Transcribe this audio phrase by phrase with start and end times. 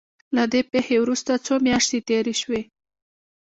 [0.35, 2.61] له دې پېښې وروسته څو مياشتې تېرې شوې.